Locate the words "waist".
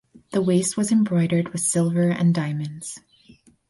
0.41-0.77